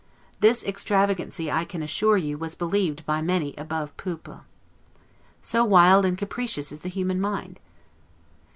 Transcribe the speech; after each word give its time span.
This 0.39 0.63
extravagancy, 0.63 1.51
I 1.51 1.63
can 1.63 1.83
assure 1.83 2.17
you, 2.17 2.35
was 2.35 2.55
believed 2.55 3.05
by 3.05 3.21
many 3.21 3.53
above 3.55 3.95
peuple. 3.97 4.45
So 5.43 5.63
wild 5.63 6.05
and 6.05 6.17
capricious 6.17 6.71
is 6.71 6.79
the 6.81 6.89
human 6.89 7.21
mind! 7.21 7.59